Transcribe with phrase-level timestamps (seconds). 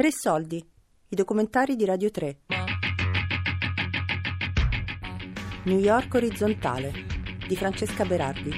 [0.00, 0.56] Tre soldi,
[1.08, 2.38] i documentari di Radio 3.
[5.64, 6.90] New York orizzontale
[7.46, 8.50] di Francesca Berardi.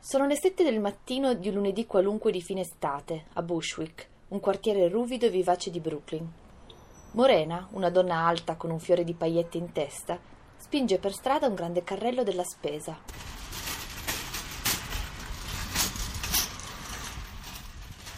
[0.00, 4.40] Sono le sette del mattino di un lunedì qualunque di fine estate, a Bushwick, un
[4.40, 6.28] quartiere ruvido e vivace di Brooklyn.
[7.12, 10.34] Morena, una donna alta con un fiore di paillette in testa,
[10.66, 12.98] spinge per strada un grande carrello della spesa.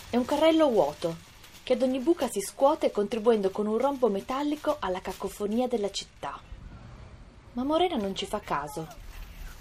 [0.09, 1.17] È un carrello vuoto,
[1.63, 6.41] che ad ogni buca si scuote contribuendo con un rombo metallico alla cacofonia della città.
[7.53, 8.87] Ma Morena non ci fa caso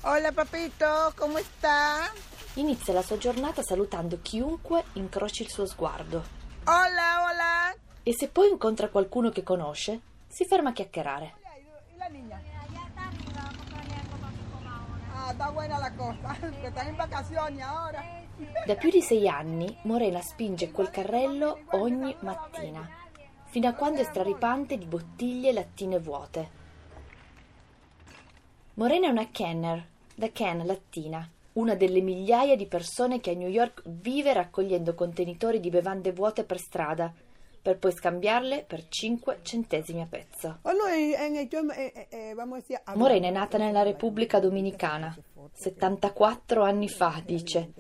[0.02, 2.09] Hola papito, come sta?
[2.54, 6.23] Inizia la sua giornata salutando chiunque incroci il suo sguardo.
[6.64, 7.76] Hola, hola.
[8.04, 11.34] E se poi incontra qualcuno che conosce, si ferma a chiacchierare.
[11.94, 12.47] ¿Y la niña?
[15.30, 18.02] Está buena la cosa, que están in vacazioni ora.
[18.66, 22.88] Da più di sei anni Morena spinge quel carrello ogni mattina,
[23.45, 26.50] fino a quando è straripante di bottiglie e lattine vuote.
[28.75, 33.50] Morena è una Kenner, da Ken Lattina, una delle migliaia di persone che a New
[33.50, 37.14] York vive raccogliendo contenitori di bevande vuote per strada,
[37.68, 40.60] per poi scambiarle per 5 centesimi a pezzo.
[42.96, 45.14] Morena è nata nella Repubblica Dominicana,
[45.52, 47.74] 74 anni fa, dice.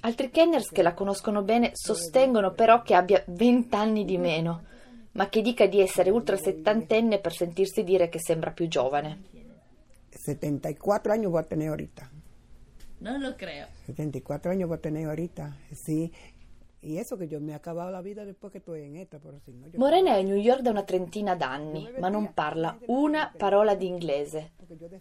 [0.00, 4.64] Altri Kenners che la conoscono bene sostengono però che abbia 20 anni di meno,
[5.12, 9.22] ma che dica di essere ultra settantenne per sentirsi dire che sembra più giovane.
[10.10, 12.10] 74 años voy a tener ahorita.
[12.98, 13.68] No lo creo.
[13.86, 16.10] 74 años voy a tener ahorita, sí.
[16.84, 19.38] Y eso che io mi ho acabado la vita dopo che estoy in esta, pero
[19.42, 23.32] si no, Morena è a New York da una trentina d'anni, ma non parla una
[23.34, 24.52] parola di inglese.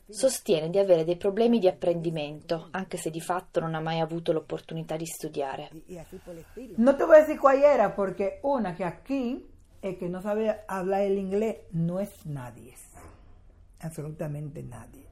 [0.07, 4.31] Sostiene di avere dei problemi di apprendimento, anche se di fatto non ha mai avuto
[4.31, 5.71] l'opportunità di studiare.
[6.77, 9.45] No te voy a decir cuál era, porque una que aquí,
[9.81, 12.75] el que no sabe hablar el inglés, no es nadie.
[13.79, 15.05] Assolutamente nadie.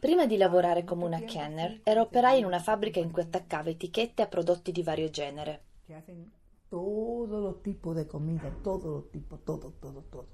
[0.00, 4.22] Prima di lavorare come una Kenner, era operaia in una fabbrica in cui attaccava etichette
[4.22, 5.60] a prodotti di vario genere.
[6.68, 10.26] Todos los tipos de comida, todos los tipos, todo, todo, todo.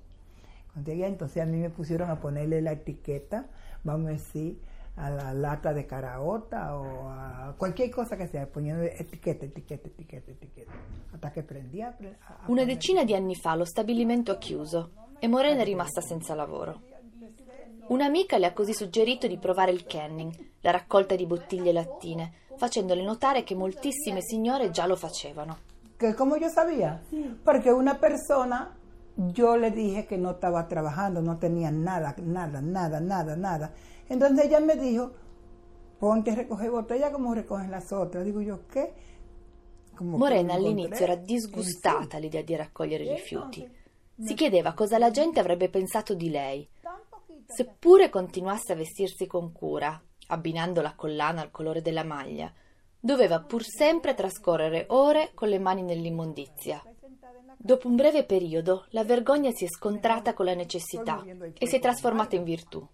[0.73, 3.47] Cuando llegué, entonces a mí me pusieron a ponerle la etiqueta,
[3.85, 4.59] vamos a decir,
[4.97, 10.31] a la lata de caraota o a cualquier cosa che sia, poniendo etichetta, etichetta, etichetta,
[10.31, 10.73] etichetta,
[11.13, 11.97] hasta che prendía.
[12.47, 16.94] Una decina di anni fa lo stabilimento ha chiuso e Morena è rimasta senza lavoro.
[17.89, 23.03] Un'amica le ha così suggerito di provare il canning, la raccolta di bottiglie lattine, facendole
[23.03, 25.59] notare che moltissime signore già lo facevano.
[25.97, 27.01] Che come io sabía?
[27.43, 28.75] Perché una persona
[29.17, 33.73] yo le dije que no estaba trabajando, no tenía nada, nada, nada, nada, nada.
[34.09, 35.13] Entonces ella me dijo,
[35.99, 38.25] ponte a recoger botella come recogen las otras.
[38.25, 38.93] Digo yo, ¿qué?
[39.95, 43.69] Como Morena all'inizio era disgustata all'idea di raccogliere rifiuti.
[44.17, 46.69] Si chiedeva cosa la gente avrebbe pensato di lei.
[47.47, 52.53] Seppure continuasse a vestirsi con cura, abbinando la collana al colore della maglia,
[52.99, 56.83] doveva pur sempre trascorrere ore con le mani nell'immondizia.
[57.57, 61.23] Dopo un breve periodo, la vergogna si è scontrata con la necessità
[61.57, 62.87] e si è trasformata in virtù.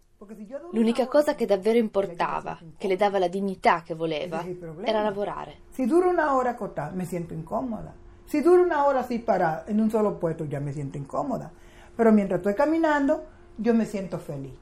[0.72, 4.44] L'unica cosa che davvero importava, che le dava la dignità che voleva,
[4.82, 5.62] era lavorare.
[5.70, 7.94] Se dura una ora acostada, mi sento incomoda.
[8.24, 11.50] Se dura una ora así parada en un solo puesto, ya me siento incómoda.
[11.96, 13.24] Pero mientras estoy caminando,
[13.60, 14.56] yo me siento feliz.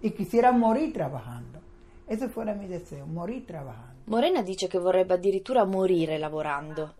[0.00, 1.60] Y quisiera morir trabajando.
[2.06, 4.02] Ese fuera mi deseo, morir trabajando.
[4.04, 6.94] Morena dice che vorrebbe addirittura morire lavorando.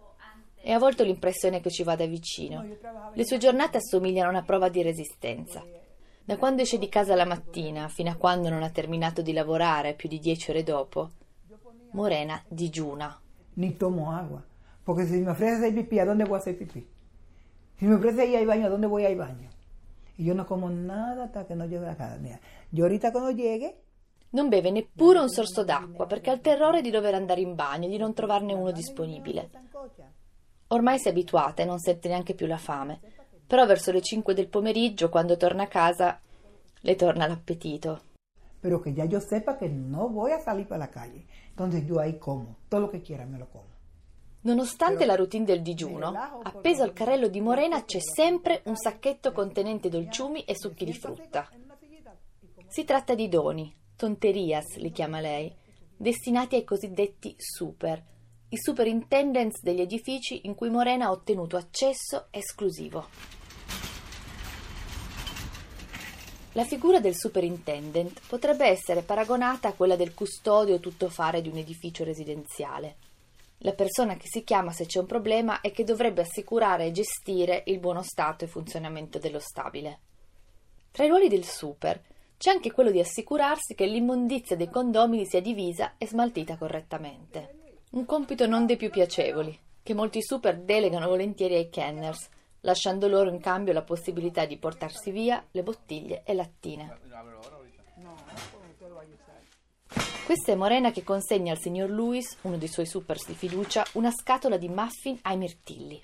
[0.56, 2.65] E a volte ho l'impressione che ci vada vicino.
[3.12, 5.65] Le sue giornate assomigliano a una prova di resistenza.
[6.25, 9.94] Da quando esce di casa la mattina fino a quando non ha terminato di lavorare
[9.94, 11.10] più di dieci ore dopo,
[11.93, 13.16] Morena digiuna.
[13.54, 14.43] Ni tomo agua,
[14.83, 16.84] perché se mi ofrece hacer pipì, ¿a voy a hacer pipì?
[17.77, 19.56] Si mi ofrece ir al baño, ¿a dónde voy al baño?
[20.16, 22.18] Y yo no como nada hasta que no llegue a casa.
[22.18, 22.41] Mira,
[22.71, 23.83] yo ahorita quando llegue...
[24.28, 27.86] Non beve neppure un sorso d'acqua perché ha il terrore di dover andare in bagno
[27.86, 29.51] e di non trovarne uno disponibile.
[30.68, 33.01] Ormai si è abituata e non sente neanche più la fame.
[33.47, 36.21] Però verso le 5 del pomeriggio, quando torna a casa,
[36.80, 38.01] le torna l'appetito.
[38.60, 41.24] Pero que ya yo sepa que no voy a salir para la calle.
[41.51, 42.57] Entonces yo ahí como.
[42.69, 43.76] Todo lo que quiera me lo como.
[44.47, 49.89] Nonostante la routine del digiuno, appeso al carrello di Morena c'è sempre un sacchetto contenente
[49.89, 51.51] dolciumi e succhi di frutta.
[52.69, 55.53] Si tratta di doni, tonterias li chiama lei,
[55.97, 58.01] destinati ai cosiddetti super,
[58.51, 63.04] i superintendents degli edifici in cui Morena ha ottenuto accesso esclusivo.
[66.53, 71.57] La figura del superintendent potrebbe essere paragonata a quella del custode o tuttofare di un
[71.57, 73.06] edificio residenziale.
[73.61, 77.63] La persona che si chiama se c'è un problema e che dovrebbe assicurare e gestire
[77.67, 80.01] il buono stato e funzionamento dello stabile.
[80.91, 82.01] Tra i ruoli del super
[82.37, 87.55] c'è anche quello di assicurarsi che l'immondizia dei condomini sia divisa e smaltita correttamente.
[87.93, 92.29] Un compito non dei più piacevoli, che molti super delegano volentieri ai kenners,
[92.61, 96.99] lasciando loro in cambio la possibilità di portarsi via le bottiglie e lattine.
[100.27, 104.11] Questa è Morena che consegna al signor Lewis, uno dei suoi supers di fiducia, una
[104.11, 106.03] scatola di muffin ai mirtilli.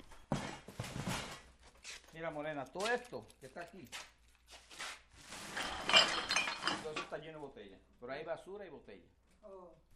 [2.13, 3.85] Mira Morena, todo esto que está aquí.
[6.83, 9.03] Todo está lleno botella, pero hay basura y botella.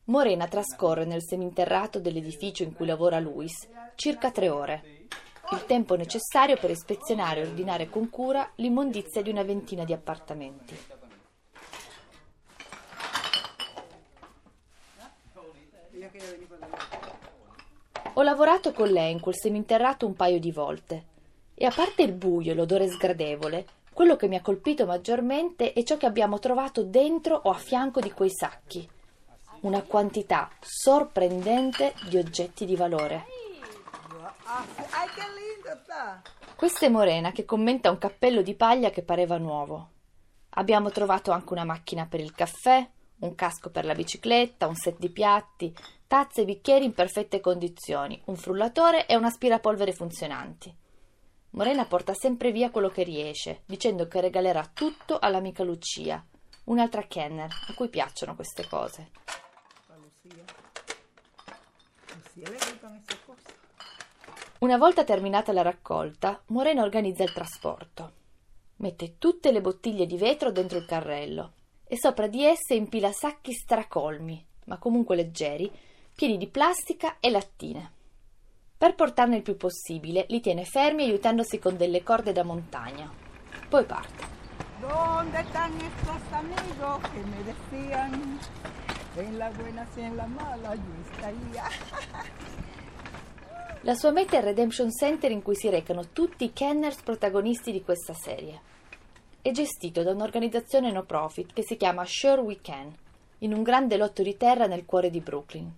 [0.03, 3.65] Morena trascorre nel seminterrato dell'edificio in cui lavora Lewis
[3.95, 5.07] circa tre ore
[5.53, 10.77] il tempo necessario per ispezionare e ordinare con cura l'immondizia di una ventina di appartamenti.
[18.17, 21.05] Ho lavorato con lei in quel seminterrato un paio di volte
[21.53, 25.83] e a parte il buio e l'odore sgradevole, quello che mi ha colpito maggiormente è
[25.83, 28.89] ciò che abbiamo trovato dentro o a fianco di quei sacchi.
[29.61, 33.25] Una quantità sorprendente di oggetti di valore.
[36.55, 39.89] Questa è Morena che commenta un cappello di paglia che pareva nuovo.
[40.55, 44.97] Abbiamo trovato anche una macchina per il caffè, un casco per la bicicletta, un set
[44.99, 45.73] di piatti,
[46.05, 50.73] tazze e bicchieri in perfette condizioni, un frullatore e un aspirapolvere funzionanti.
[51.51, 56.23] Morena porta sempre via quello che riesce, dicendo che regalerà tutto all'amica Lucia,
[56.65, 59.09] un'altra Kenner, a cui piacciono queste cose.
[64.59, 68.13] Una volta terminata la raccolta, Morena organizza il trasporto.
[68.77, 71.53] Mette tutte le bottiglie di vetro dentro il carrello
[71.87, 75.71] e sopra di esse impila sacchi stracolmi, ma comunque leggeri,
[76.13, 77.91] pieni di plastica e lattine.
[78.77, 83.11] Per portarne il più possibile, li tiene fermi aiutandosi con delle corde da montagna.
[83.69, 84.35] Poi parte.
[84.79, 88.39] Dove están estos amigos que me decían?
[89.17, 90.81] En la buena, en la mala, yo
[91.11, 91.63] estaría.
[93.81, 97.71] La sua meta è il Redemption Center in cui si recano tutti i kenners protagonisti
[97.71, 98.61] di questa serie.
[99.41, 102.93] È gestito da un'organizzazione no profit che si chiama Sure We Can,
[103.39, 105.71] in un grande lotto di terra nel cuore di Brooklyn.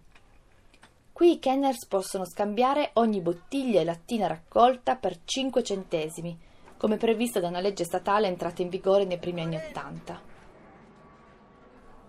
[1.11, 6.37] Qui i kenners possono scambiare ogni bottiglia e lattina raccolta per 5 centesimi,
[6.77, 10.19] come previsto da una legge statale entrata in vigore nei primi anni Ottanta.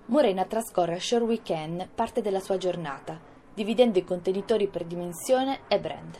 [0.06, 3.20] Morena trascorre a Sure We Can parte della sua giornata,
[3.52, 6.16] dividendo i contenitori per dimensione e brand.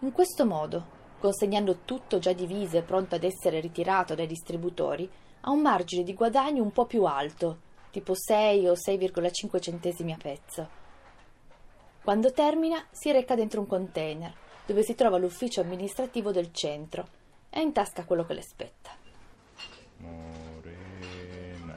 [0.00, 5.08] In questo modo, consegnando tutto già diviso e pronto ad essere ritirato dai distributori,
[5.42, 7.58] ha un margine di guadagno un po' più alto,
[7.90, 10.68] tipo 6 o 6,5 centesimi a pezzo.
[12.02, 14.34] Quando termina, si reca dentro un container,
[14.66, 17.06] dove si trova l'ufficio amministrativo del centro
[17.50, 18.90] e in tasca quello che le spetta.
[19.98, 21.76] Morena.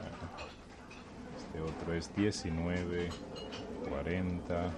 [1.36, 3.10] Este otro es 19
[3.88, 4.72] 40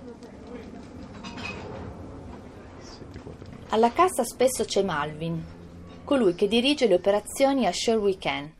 [3.76, 5.44] Alla cassa spesso c'è Malvin,
[6.02, 8.50] colui che dirige le operazioni a Sure We Can.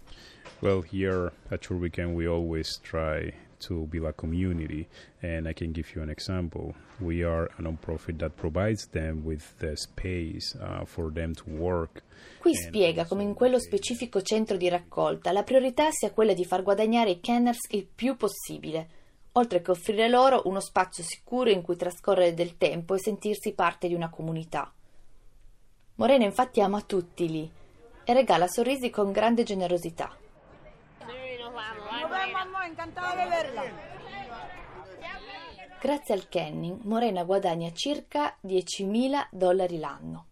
[0.59, 3.33] Well, here at Sure We Can we always try
[3.67, 4.87] to build a community
[5.23, 6.75] and I can give you an example.
[6.99, 12.03] We are a non-profit that provides them with the space uh, for them to work.
[12.41, 16.63] Qui spiega come in quello specifico centro di raccolta la priorità sia quella di far
[16.63, 18.89] guadagnare i kenners il più possibile
[19.33, 23.89] oltre che offrire loro uno spazio sicuro in cui trascorrere del tempo e sentirsi parte
[23.89, 24.71] di una comunità.
[25.97, 27.51] Morena infatti ama tutti lì
[28.05, 30.15] e regala sorrisi con grande generosità.
[35.81, 40.27] Grazie al Kenning, Morena guadagna circa 10.000 dollari l'anno.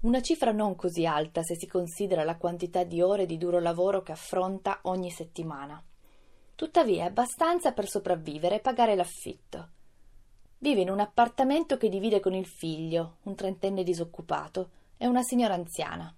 [0.00, 4.02] Una cifra non così alta se si considera la quantità di ore di duro lavoro
[4.02, 5.82] che affronta ogni settimana.
[6.54, 9.68] Tuttavia è abbastanza per sopravvivere e pagare l'affitto.
[10.64, 15.52] Vive in un appartamento che divide con il figlio, un trentenne disoccupato, e una signora
[15.52, 16.10] anziana.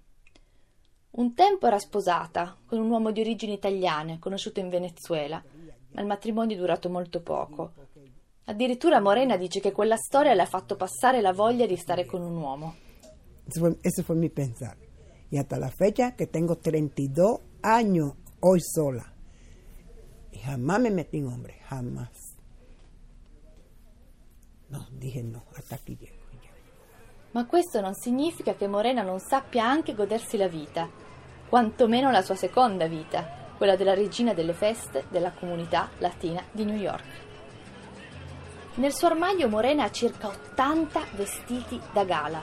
[1.11, 5.43] Un tempo era sposata con un uomo di origini italiane, conosciuto in Venezuela,
[5.91, 7.73] ma il matrimonio è durato molto poco.
[8.45, 12.23] Addirittura Morena dice che quella storia le ha fatto passare la voglia di stare con
[12.23, 12.77] un uomo.
[13.81, 14.77] Ese fue mi pensar.
[15.29, 19.13] Y hasta la fecha que tengo 32 años hoy sola.
[20.31, 22.26] Y jamás me metí en hombre, jamás.
[24.69, 25.97] No, dije no, hasta aquí.
[27.33, 31.05] Ma questo non significa che Morena non sappia anche godersi la vita.
[31.49, 36.77] quantomeno la sua seconda vita, quella della regina delle feste della comunità latina di New
[36.77, 37.25] York.
[38.75, 42.43] Nel suo armadio Morena ha circa 80 vestiti da gala,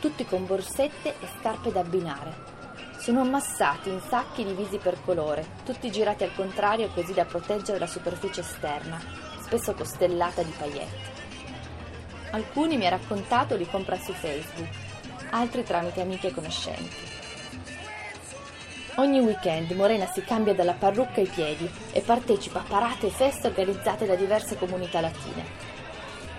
[0.00, 2.50] tutti con borsette e scarpe da abbinare.
[2.98, 7.86] Sono ammassati in sacchi divisi per colore, tutti girati al contrario così da proteggere la
[7.86, 9.00] superficie esterna,
[9.40, 11.11] spesso costellata di paillette.
[12.32, 14.68] Alcuni mi ha raccontato li compra su Facebook,
[15.30, 16.96] altri tramite amiche e conoscenti.
[18.96, 23.48] Ogni weekend Morena si cambia dalla parrucca ai piedi e partecipa a parate e feste
[23.48, 25.44] organizzate da diverse comunità latine.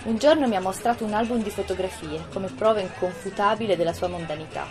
[0.05, 4.67] Un giorno mi ha mostrato un album di fotografie come prova inconfutabile della sua mondanità.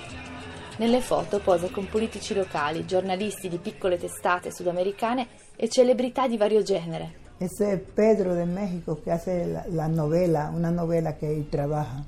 [0.78, 6.62] Nelle foto posa con politici locali, giornalisti di piccole testate sudamericane e celebrità di vario
[6.62, 7.21] genere.
[7.42, 12.04] Ese è Pedro de México che hace la, la novela, una novela che él trabaja.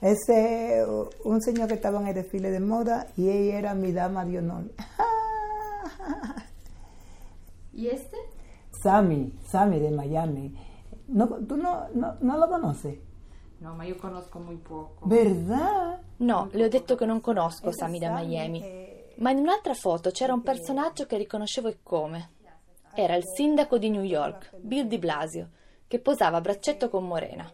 [0.00, 0.88] Ese es
[1.22, 4.38] un señor que estaba en el desfile de moda y ella era mi dama de
[4.38, 4.64] honor.
[7.74, 8.16] ¿Y este?
[8.82, 10.56] Sammy, Sammy de Miami.
[11.08, 12.96] No, ¿Tú no, no, no lo conoces?
[13.60, 15.06] No, ma io conosco muy poco.
[15.06, 16.00] ¿Verdad?
[16.20, 18.64] No, le ho detto che non conosco Sammy da Miami.
[19.16, 22.30] Ma in un'altra foto c'era un personaggio che riconoscevo e come.
[22.96, 25.50] Era il sindaco di New York, Bill de Blasio,
[25.88, 27.52] che posava a braccetto con Morena.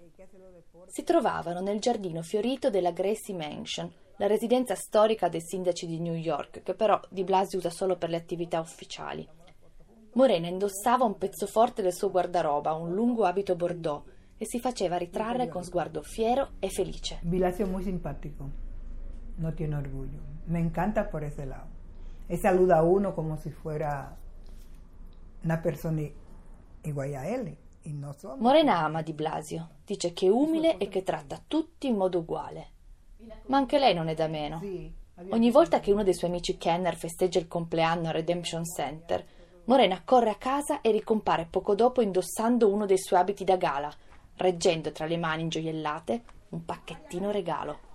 [0.87, 6.13] Si trovavano nel giardino fiorito della Gracie Mansion, la residenza storica dei sindaci di New
[6.13, 9.27] York, che però di Blasio usa solo per le attività ufficiali.
[10.13, 14.05] Morena indossava un pezzo forte del suo guardaroba, un lungo abito bordeaux,
[14.37, 17.21] e si faceva ritrarre con sguardo fiero e felice.
[17.23, 18.51] Blasio è molto simpatico,
[19.37, 20.19] non tiene orgoglio.
[20.45, 21.79] Me encanta por ese lado.
[22.27, 24.15] E saluda a uno come se fuera
[25.43, 26.03] una persona
[26.83, 27.57] igual a él.
[28.39, 32.69] Morena ama Di Blasio, dice che è umile e che tratta tutti in modo uguale.
[33.47, 34.61] Ma anche lei non è da meno.
[35.31, 39.27] Ogni volta che uno dei suoi amici Kenner festeggia il compleanno al Redemption Center,
[39.65, 43.93] Morena corre a casa e ricompare poco dopo indossando uno dei suoi abiti da gala,
[44.37, 47.89] reggendo tra le mani ingioiellate un pacchettino regalo.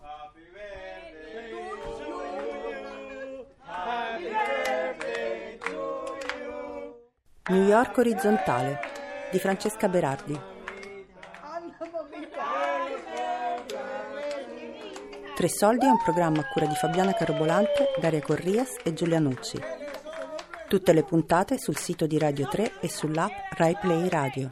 [7.47, 8.79] New York orizzontale
[9.31, 10.35] di Francesca Berardi.
[15.35, 19.61] Tre soldi è un programma a cura di Fabiana Carobolante, Daria Corrias e Giulia Nucci.
[20.67, 24.49] Tutte le puntate sul sito di Radio 3 e sull'app Rai Play Radio.